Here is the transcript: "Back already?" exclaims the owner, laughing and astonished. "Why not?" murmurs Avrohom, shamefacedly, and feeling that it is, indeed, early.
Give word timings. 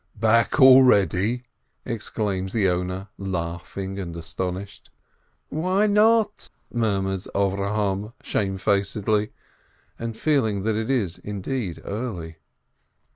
"Back 0.15 0.59
already?" 0.59 1.43
exclaims 1.85 2.53
the 2.53 2.67
owner, 2.67 3.09
laughing 3.19 3.99
and 3.99 4.17
astonished. 4.17 4.89
"Why 5.49 5.85
not?" 5.85 6.49
murmurs 6.73 7.27
Avrohom, 7.35 8.13
shamefacedly, 8.23 9.31
and 9.99 10.17
feeling 10.17 10.63
that 10.63 10.75
it 10.75 10.89
is, 10.89 11.19
indeed, 11.19 11.83
early. 11.85 12.37